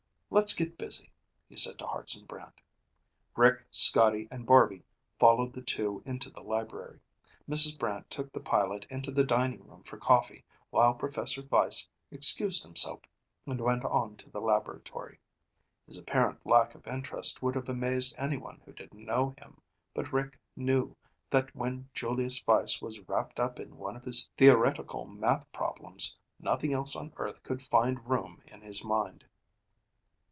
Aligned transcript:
"Let's 0.33 0.53
get 0.55 0.77
busy," 0.77 1.11
he 1.49 1.57
said 1.57 1.77
to 1.79 1.85
Hartson 1.85 2.25
Brant. 2.25 2.61
Rick, 3.35 3.65
Scotty, 3.69 4.29
and 4.31 4.45
Barby 4.45 4.81
followed 5.19 5.51
the 5.51 5.61
two 5.61 6.01
into 6.05 6.29
the 6.29 6.39
library. 6.39 7.01
Mrs. 7.49 7.77
Brant 7.77 8.09
took 8.09 8.31
the 8.31 8.39
pilot 8.39 8.87
into 8.89 9.11
the 9.11 9.25
dining 9.25 9.67
room 9.67 9.83
for 9.83 9.97
coffee 9.97 10.45
while 10.69 10.93
Professor 10.93 11.41
Weiss 11.41 11.89
excused 12.11 12.63
himself 12.63 13.01
and 13.45 13.59
went 13.59 13.83
on 13.83 14.15
to 14.15 14.29
the 14.29 14.39
laboratory. 14.39 15.19
His 15.85 15.97
apparent 15.97 16.45
lack 16.45 16.75
of 16.75 16.87
interest 16.87 17.41
would 17.41 17.55
have 17.55 17.67
amazed 17.67 18.15
anyone 18.17 18.61
who 18.63 18.71
didn't 18.71 19.03
know 19.03 19.35
him, 19.37 19.59
but 19.93 20.13
Rick 20.13 20.39
knew 20.55 20.95
that 21.29 21.53
when 21.53 21.89
Julius 21.93 22.41
Weiss 22.47 22.81
was 22.81 23.01
wrapped 23.01 23.37
up 23.37 23.59
in 23.59 23.75
one 23.77 23.97
of 23.97 24.05
his 24.05 24.29
theoretical 24.37 25.03
math 25.05 25.51
problems, 25.51 26.17
nothing 26.39 26.71
else 26.71 26.95
on 26.95 27.11
earth 27.17 27.43
could 27.43 27.61
find 27.61 28.09
room 28.09 28.41
in 28.47 28.61
his 28.61 28.81
mind. 28.81 29.25